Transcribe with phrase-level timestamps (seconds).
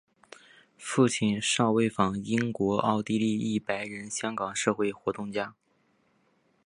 [0.79, 5.53] 父亲邵维钫英国奥地利裔白人香港社会活动家。